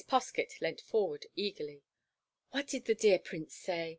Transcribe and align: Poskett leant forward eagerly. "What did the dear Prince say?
Poskett 0.09 0.59
leant 0.61 0.81
forward 0.81 1.27
eagerly. 1.35 1.83
"What 2.49 2.65
did 2.65 2.85
the 2.85 2.95
dear 2.95 3.19
Prince 3.19 3.53
say? 3.55 3.89